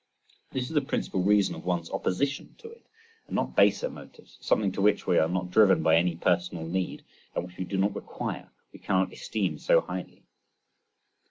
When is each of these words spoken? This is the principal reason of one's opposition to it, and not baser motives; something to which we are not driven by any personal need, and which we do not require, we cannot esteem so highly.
This 0.51 0.63
is 0.63 0.69
the 0.71 0.81
principal 0.81 1.21
reason 1.21 1.53
of 1.53 1.63
one's 1.63 1.91
opposition 1.91 2.55
to 2.57 2.71
it, 2.71 2.87
and 3.27 3.35
not 3.35 3.55
baser 3.55 3.87
motives; 3.87 4.39
something 4.41 4.71
to 4.71 4.81
which 4.81 5.05
we 5.05 5.19
are 5.19 5.29
not 5.29 5.51
driven 5.51 5.83
by 5.83 5.95
any 5.95 6.15
personal 6.15 6.65
need, 6.65 7.03
and 7.35 7.45
which 7.45 7.57
we 7.57 7.65
do 7.65 7.77
not 7.77 7.93
require, 7.93 8.49
we 8.73 8.79
cannot 8.79 9.13
esteem 9.13 9.59
so 9.59 9.81
highly. 9.81 10.23